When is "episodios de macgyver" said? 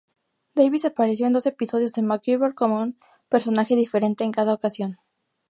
1.45-2.55